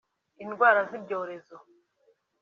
[0.43, 1.55] indwara z’ibyorezo